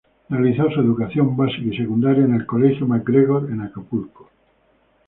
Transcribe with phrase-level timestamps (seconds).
[0.29, 4.31] Realizó su educación básica y secundaria en el Colegio MacGregor, en Acapulco.